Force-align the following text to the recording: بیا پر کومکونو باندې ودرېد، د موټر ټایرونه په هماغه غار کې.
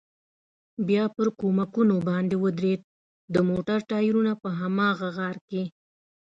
بیا 0.87 1.03
پر 1.15 1.27
کومکونو 1.39 1.95
باندې 2.07 2.35
ودرېد، 2.43 2.81
د 3.33 3.35
موټر 3.49 3.79
ټایرونه 3.89 4.31
په 4.41 4.49
هماغه 4.59 5.07
غار 5.17 5.37
کې. 5.49 5.63